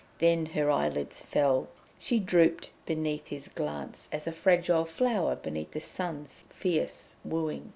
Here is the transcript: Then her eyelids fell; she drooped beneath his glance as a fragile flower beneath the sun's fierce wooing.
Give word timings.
Then 0.17 0.47
her 0.47 0.71
eyelids 0.71 1.21
fell; 1.21 1.67
she 1.99 2.17
drooped 2.19 2.71
beneath 2.87 3.27
his 3.27 3.47
glance 3.47 4.09
as 4.11 4.25
a 4.25 4.31
fragile 4.31 4.83
flower 4.85 5.35
beneath 5.35 5.73
the 5.73 5.79
sun's 5.79 6.33
fierce 6.49 7.17
wooing. 7.23 7.69